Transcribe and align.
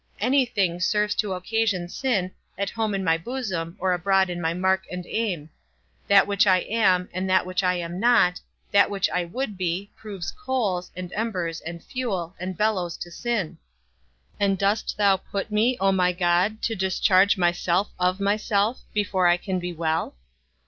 Any 0.19 0.47
thing 0.47 0.79
serves 0.79 1.13
to 1.13 1.33
occasion 1.33 1.87
sin, 1.87 2.31
at 2.57 2.71
home 2.71 2.95
in 2.95 3.03
my 3.03 3.19
bosom, 3.19 3.77
or 3.79 3.93
abroad 3.93 4.31
in 4.31 4.41
my 4.41 4.51
mark 4.51 4.83
and 4.89 5.05
aim; 5.07 5.51
that 6.07 6.25
which 6.25 6.47
I 6.47 6.61
am, 6.61 7.07
and 7.13 7.29
that 7.29 7.45
which 7.45 7.61
I 7.61 7.75
am 7.75 7.99
not, 7.99 8.41
that 8.71 8.89
which 8.89 9.11
I 9.11 9.23
would 9.25 9.59
be, 9.59 9.91
proves 9.95 10.31
coals, 10.31 10.89
and 10.95 11.13
embers, 11.13 11.61
and 11.61 11.83
fuel, 11.83 12.33
and 12.39 12.57
bellows 12.57 12.97
to 12.97 13.11
sin; 13.11 13.59
and 14.39 14.57
dost 14.57 14.97
thou 14.97 15.17
put 15.17 15.51
me, 15.51 15.77
O 15.79 15.91
my 15.91 16.13
God, 16.13 16.63
to 16.63 16.73
discharge 16.75 17.37
myself 17.37 17.91
of 17.99 18.19
myself, 18.19 18.81
before 18.95 19.27
I 19.27 19.37
can 19.37 19.59
be 19.59 19.71
well? 19.71 20.15